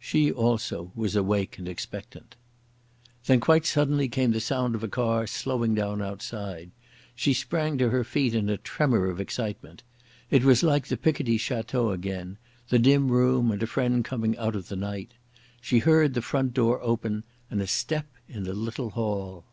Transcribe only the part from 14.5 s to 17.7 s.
of the night. She heard the front door open and a